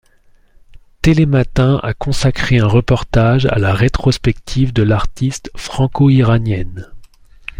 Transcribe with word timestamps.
TeleMatin 1.03 1.79
a 1.83 1.93
consacré 1.93 2.57
un 2.57 2.65
reportage 2.65 3.45
à 3.45 3.59
la 3.59 3.71
rétrospective 3.75 4.73
de 4.73 4.81
l'artiste 4.81 5.51
franco-iranienne. 5.55 6.89